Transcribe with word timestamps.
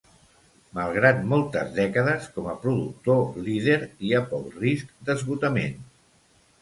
Malgrat 0.77 1.19
moltes 1.33 1.75
dècades 1.75 2.25
com 2.37 2.49
a 2.53 2.57
productor 2.63 3.21
líder, 3.51 3.79
hi 4.07 4.15
ha 4.15 4.23
poc 4.33 4.49
risc 4.63 4.97
d'esgotament. 5.11 5.81